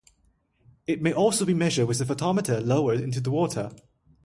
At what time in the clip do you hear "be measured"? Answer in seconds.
1.45-1.87